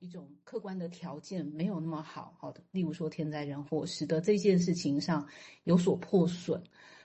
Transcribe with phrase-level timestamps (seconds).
[0.00, 5.26] 一种客观的条件没有那么好，好的，例如说天灾人祸，使得这件事情上
[5.64, 6.62] 有所破损，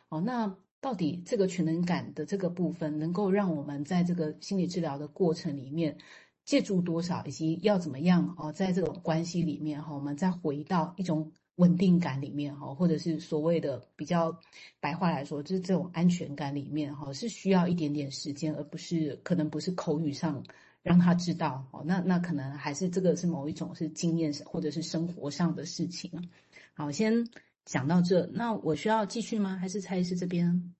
[0.10, 5.98] 哦，那到底这个全能感的这个部分，能够让我们在这个心理治疗的过程里面
[6.46, 11.32] 借助多少，以及要怎么样哦，在这种关系里面哈，我们再回到一种。
[11.56, 14.36] 稳定感里面哈，或者是所谓的比较
[14.80, 20.44] 白话来说，就是这种安全感里面哈，是需要一点点时间，而不是可能不是口语上
[20.84, 21.84] 让他知道哦。
[21.86, 26.30] 那那可能还是这个是某一种是经验上或者是生活上的事情。
[26.74, 27.28] 好，先
[27.66, 29.58] 讲到这，那我需要继续吗？
[29.58, 30.74] 还是蔡医师这边？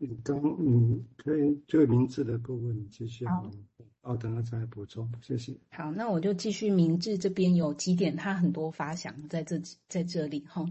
[0.00, 3.26] 你刚嗯，可以就明智的部分继续。
[3.26, 3.50] 好，
[4.02, 5.56] 哦，等下再来补充，谢谢。
[5.70, 6.70] 好，那我就继续。
[6.70, 10.64] 明智这边有几点，他很多发想在这在这里哈。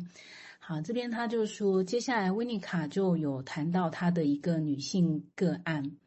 [0.59, 5.97] 好，这边他就说，接下来维尼卡就有谈到他的一个女性个案。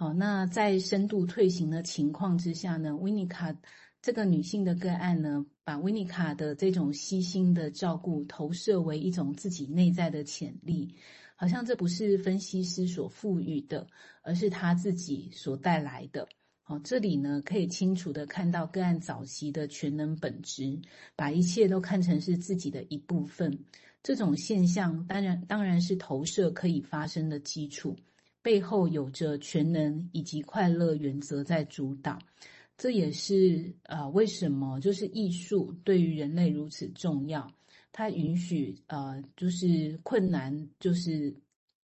[0.00, 3.52] 好，那在深度退行的情况之下呢，维尼卡
[4.00, 10.94] 这个女性的个案呢，把维尼卡的这种悉心的照顾投射为一种自己内在的潜力。
[11.34, 13.88] 好像这不是分析师所赋予的，
[14.22, 16.28] 而是他自己所带来的。
[16.62, 20.80] 好，这里呢可以清楚地看到个案早期的全能本质，
[21.16, 23.64] 把一切都看成是自己的一部分。
[24.04, 27.96] 这种现象当然当然是投射可以发生的基础，
[28.42, 32.18] 背后有着全能以及快乐原则在主导。
[32.76, 37.50] 这也是呃为什么就是艺术对于人类如此重要。
[37.90, 41.34] 它允许呃，就是困难，就是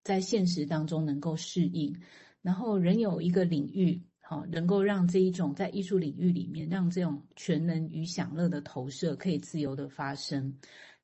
[0.04, 1.92] 在现实当中能够适应，
[2.40, 10.54] 然后仍有一个领域，好，能够让这一种在艺术领域里面，让这种全能与享乐的投射可以自由的发生，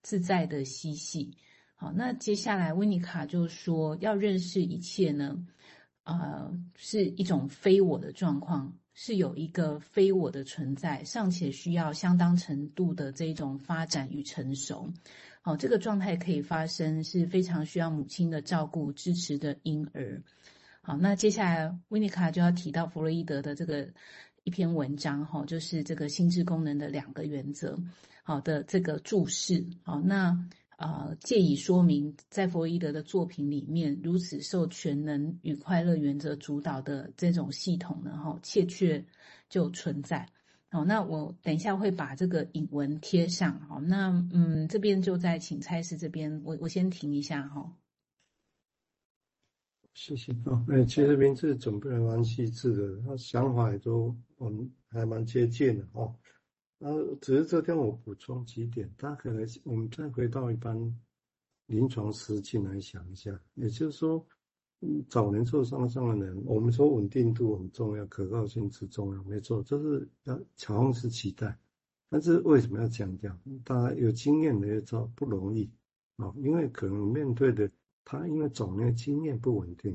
[0.02, 1.36] 自在的嬉戏。
[1.80, 5.34] 好，那接下来温妮卡就说，要认识一切呢，
[6.04, 8.76] 呃，是一种非我的状况。
[8.92, 14.92] 是有一个非我的存在，尚且需要相当程度的这种发展与成熟。
[15.40, 20.22] 好，这个状态可以发生，是非常需要母亲的照顾支持的婴儿。
[20.82, 23.88] 好，那接下来温妮卡就要提到弗洛伊德的这个
[24.44, 27.78] 一篇文章，哈，就是这个心智功能的两个原则，
[28.22, 29.64] 好的这个注释。
[29.82, 30.46] 好，那。
[30.80, 39.04] 呃，借以说明，在弗洛伊德的作品里面，如此受全能与快乐原则主导的这种系统呢，哈，确确
[39.50, 40.26] 就存在。
[40.70, 43.60] 好，那我等一下会把这个引文贴上。
[43.68, 47.70] 好，那嗯，这边就在请蔡司这边，我我先停一下哈。
[49.92, 56.14] 谢谢哦，哎，其实名字准备蛮细致的，他想法也都嗯还蛮接近的哦。
[56.80, 60.74] 呃，只是这天我补充几点，大家可能我们再回到一般
[61.66, 64.26] 临床实际来想一下，也就是说，
[64.80, 70.34] 嗯，早年受创伤的人，我们说稳定度很重要，可靠性之重要，没错，这是要
[70.66, 71.54] 好像是期待，
[72.08, 73.38] 但是为什么要强调？
[73.62, 75.70] 大家有经验的也知道不容易
[76.16, 77.70] 啊，因为可能面对的
[78.06, 79.94] 他，因为早年经验不稳定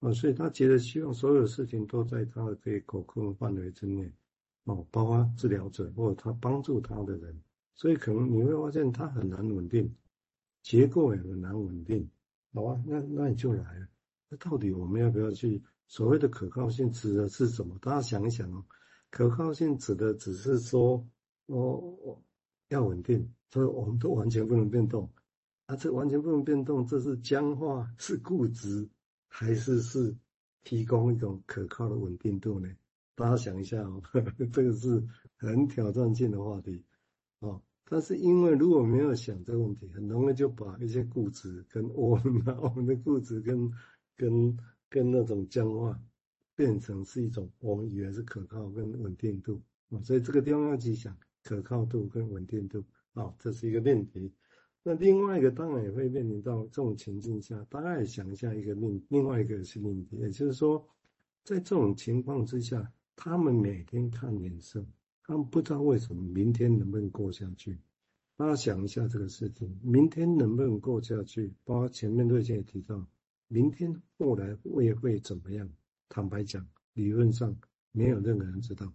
[0.00, 4.12] 啊，所以他觉得希望所有事情都在他的可以可控范围之内。
[4.66, 7.40] 哦，包括治疗者或者他帮助他的人，
[7.74, 9.94] 所以可能你会发现他很难稳定，
[10.62, 12.10] 结构也很难稳定，
[12.52, 12.82] 好吧？
[12.84, 13.86] 那那你就来了，
[14.28, 17.78] 那到底我们要不要去所谓的可靠性指的是什么？
[17.80, 18.64] 大家想一想哦，
[19.10, 21.06] 可靠性指的只是说，
[21.46, 22.20] 哦，
[22.68, 25.08] 要稳定，所以我们都完全不能变动，
[25.66, 28.88] 啊，这完全不能变动，这是僵化，是固执，
[29.28, 30.12] 还是是
[30.64, 32.68] 提供一种可靠的稳定度呢？
[33.16, 34.00] 大家想一下哦，
[34.52, 35.02] 这个是
[35.36, 36.84] 很挑战性的话题
[37.40, 37.62] 哦。
[37.88, 43.72] 但是因为如果没有想这个问题，很容易就把一些固执跟我们的我们的固执跟
[44.16, 44.58] 跟
[44.90, 45.98] 跟那种僵化
[46.54, 50.02] 变成是一种我们以为是可靠跟稳定度啊。
[50.02, 52.84] 所以这个地方要去想可靠度跟稳定度
[53.14, 54.30] 啊，这是一个命题。
[54.82, 60.86] 那另外一个当然也会面临到这种情境下，大家想一下一个命，另外一个是命题，也就是说
[61.44, 62.92] 在这种情况之下。
[63.16, 64.84] 他们每天看脸色，
[65.24, 67.78] 他们不知道为什么明天能不能过下去。
[68.36, 71.54] 大家想一下这个事情，明天能不能过下去？
[71.64, 73.04] 包括前面瑞姐也提到，
[73.48, 75.68] 明天后来会会怎么样？
[76.10, 77.56] 坦白讲，理论上
[77.92, 78.92] 没有任何人知道。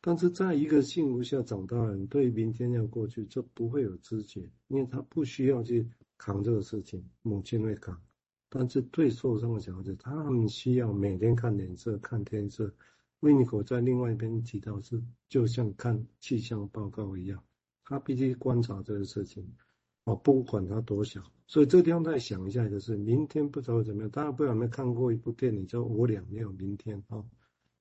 [0.00, 8.00] 但是在一个幸福下长大的人，对于明天要过去就不会有知觉，因为他不需要去扛这个事情，母亲会扛。
[8.48, 12.72] 但是对受伤的小孩子，他们需要每天看脸色、看天色。
[13.20, 17.42] 温妮可在另外一边提到是，就像看气象报告一样，
[17.84, 19.46] 他必须观察这个事情，
[20.04, 21.22] 哦，不管它多小。
[21.46, 24.10] 所以这个地方再想一下，就是明天不知道怎么样。
[24.10, 27.24] 大家不知道有没有看过一部电影叫《我俩没有明天》啊？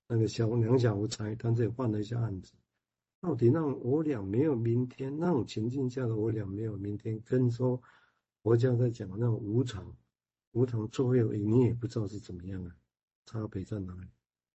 [0.08, 2.54] 那个小两小无猜，但是也换了一下案子。
[3.22, 7.82] 到底让我俩没有明天，那种情境下的我俩没有明天，跟说
[8.42, 9.96] 佛教在讲那种无常，
[10.54, 12.76] 无常最后你也不知道是怎么样啊，
[13.26, 14.08] 差别在哪里？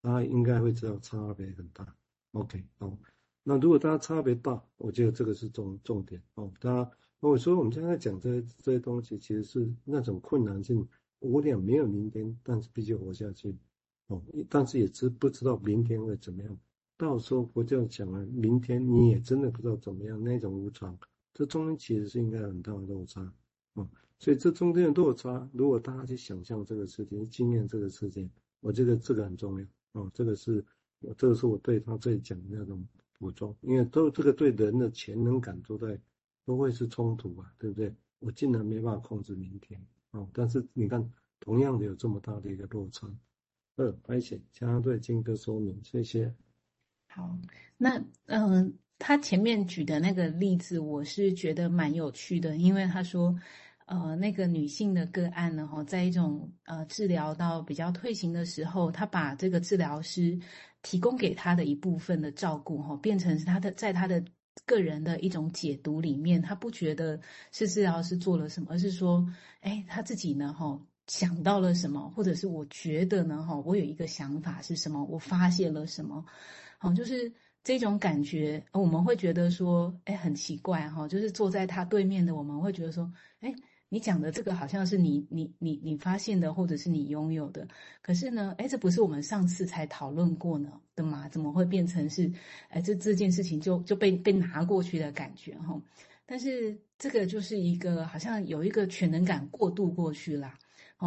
[0.05, 1.97] 大家应该会知道差别很大。
[2.33, 2.95] OK，好，
[3.43, 6.53] 那如果大家差别大，我觉得这个是重重点哦。
[6.61, 6.91] 大家
[7.21, 10.87] 我说我们现在讲这这些东西，其实是那种困难性，
[11.21, 13.57] 我俩没有明天，但是必须活下去
[14.09, 16.55] 哦，但是也知不知道明天会怎么样。
[16.99, 20.95] 到时候佛教讲了，明天你也真的不知道怎么样，那种无常，
[21.33, 23.23] 这中间其实是应该很大的落差，
[23.73, 28.31] 啊，所以这中间的落差，如果大家去想象这个事情，经验这个事情，
[28.61, 30.65] 我觉得这个很重要，哦，这个是，
[31.17, 32.87] 这个是我对他这里讲的那种
[33.19, 35.99] 补充，因为都这个对人的潜能感都在，
[36.45, 37.93] 都会是冲突啊，对不对？
[38.21, 43.07] 我竟然没办法控制明天，哦，但是你看，同样的有这么大的一个落差，
[43.77, 46.35] 二，而且相对金哥说明，谢谢。
[47.09, 47.39] 好，
[47.77, 53.39] 那嗯、他前面举的那个例子，我是觉得蛮有趣的，因为他说，
[53.87, 60.39] 呃，那个女性的个案呢，哈，在一种呃治疗到比较退行的时候，她把这个治疗师
[60.83, 64.25] 提供给她的一部分的照顾，哈，变成是她的在她的
[64.65, 67.21] 个人的一种解读里面，她不觉得
[67.53, 69.27] 是治疗师做了什么，而是说，
[69.61, 76.25] 哎，他自己呢，哈，想到了什么，或者是我觉得呢，哈，我有一个想法是什么，我发现了什么。
[76.79, 77.33] 好，就是
[77.63, 81.09] 这种感觉，我们会觉得说，哎，很奇怪哈。
[81.09, 83.11] 就是坐在他对面的，我们会觉得说，
[83.41, 83.53] 哎，
[83.95, 87.65] 你讲的这个好像是你、你、你、你发现的，或者是你拥有的。
[88.03, 91.29] 可是呢，哎，这不是我们上次才讨论过呢的吗？
[91.29, 92.29] 怎么会变成是，
[92.71, 95.81] 哎，这这件事情就就被被拿过去的感觉哈？
[96.27, 100.59] 但是这个就是一个好像有一个全能感过渡过去啦。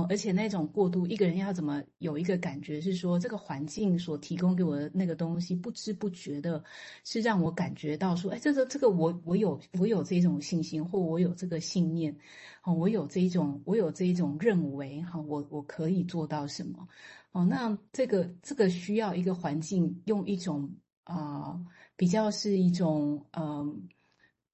[0.10, 6.64] 而且那种过渡，一个人要怎么有一个感觉是说，这个环境所提供给我的那个东西，不知不觉的，
[7.04, 12.16] 是让我感觉到说，哎，这个这个我我有我有这种信心，或我有这个信念，
[12.64, 16.88] 哦，我有这一种我有这一种认为，哈，我我可以做到什么？
[17.32, 20.70] 哦，那这个这个需要一个环境，用一种
[21.06, 21.60] 啊、
[21.96, 23.88] 比较是一种嗯、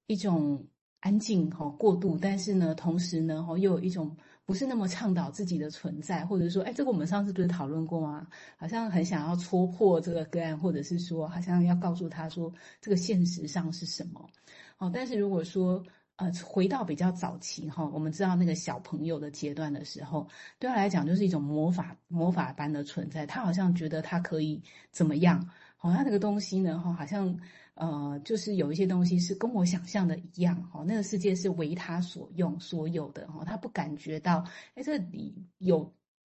[0.07, 0.65] 一种
[0.99, 4.15] 安静哈过渡，但是呢，同时呢，哈又有一种。
[4.45, 8.27] 不是那么倡导自己的存在，或者说，哎，这个我们上次不是讨论过吗？
[8.57, 12.51] 好像很想要戳破这个个案，或者是说，好像要告诉他说，
[12.81, 14.29] 这个现实上是什么？
[14.79, 15.81] 哦，但是如果说，
[16.17, 20.27] 呃，回到比较早期哈，我们知道那个小朋友的阶段的时候，
[20.59, 24.61] 对他来讲就是一种魔法魔法般的存在，他好像觉得他可以
[24.91, 25.49] 怎么样？
[25.77, 27.39] 好像那个东西呢，哈，好像。
[27.75, 35.91] 呃，就是有一些东西是跟我想象的一样，哈，那个世界是为他所用、所有的，哈，他不感觉到，哎，这里有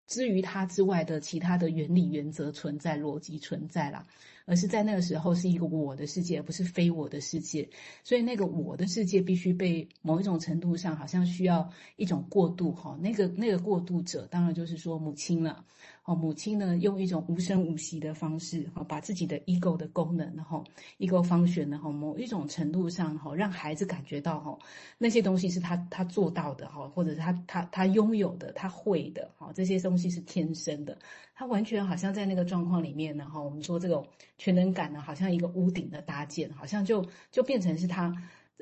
[0.06, 4.06] 之于他之外的其他的原理、原则存在、逻辑存在了。
[4.46, 7.68] 而是在那个时候是一个我的世界，而不是非我的世界，
[8.02, 15.64] 所以那个我的世界必须被某一种程度上好像需要一种过渡，哈，那个那个过渡者当然就是说母亲了。
[16.04, 20.62] 哦，母亲呢，用一种无声无息的方式，哈，把自己的 ego 的功能，然后
[21.00, 24.56] ego 方选呢，哈，某一种程度上，哈，让孩子感觉到，哈，
[24.98, 30.96] 那些东西是他他做到的，哈，或者是他他他拥有的，他会的，哈，这些东西是天生的，
[31.36, 38.12] 他完全好像在那个状况里面呢，哈，我们说这种全能感呢，好像一个屋顶的搭建，好像就就变成是他，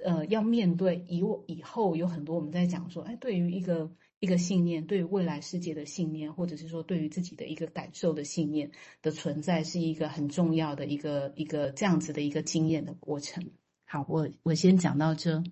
[0.05, 3.91] 呃，要面对以我以后有很多我们在讲说，哎，对于一个。
[4.21, 8.71] 一个信念，对于未来世界的信念，或者是说对于自己的一个感受的信念
[9.03, 13.51] 的存在，是一个很重要的一个一个这样子的一个经验的过程。
[13.85, 15.45] 好，我我先讲到这。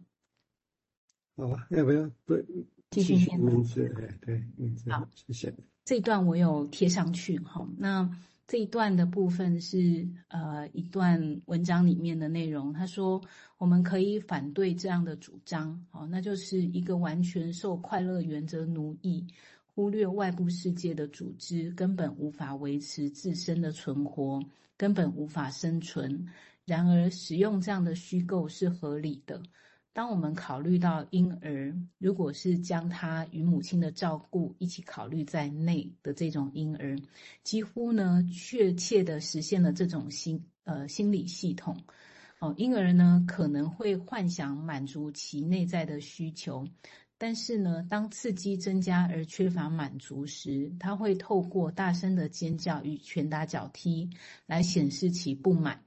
[1.37, 2.43] 好吧，要不要对
[2.89, 3.87] 继续念名字？
[3.91, 4.91] 对对，名字。
[4.91, 5.53] 好，谢谢。
[5.85, 8.11] 这一段我有贴上去哈，那。
[8.45, 12.71] 这一段的部分是呃一段文章里面的内容。
[12.71, 13.19] 他说，
[13.57, 19.27] 我们可以反对这样的主张，哦，那就是一个完全受快乐原则奴役、
[19.65, 24.43] 忽略外部世界的组织，根本无法维持自身的存活，
[24.77, 26.27] 根本无法生存。
[26.67, 29.41] 然而，使用这样的虚构是合理的。
[29.95, 36.99] 当我们考虑到婴儿，如果是将他与母亲的照顾一起考虑在内的这种婴儿，
[37.43, 41.77] 几乎呢确切地实现了这种心呃心理系统。
[42.39, 46.67] 哦，婴儿呢可能会幻想满足其内在的需求，
[47.19, 54.09] 但是呢，当刺激增加而缺乏满足时，他会透过大声的尖叫与拳打脚踢
[54.47, 55.83] 来显示其不满。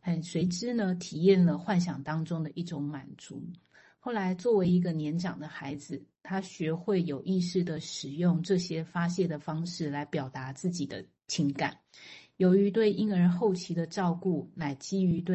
[0.00, 3.42] 很随之呢，体验了幻想当中的一种满足。
[3.98, 11.76] 后来，作为一个年长的孩子，他学会有意识地使用这些发泄的方式来表达自己的情感，
[12.38, 15.28] 由于对婴儿后期的照顾，乃基于对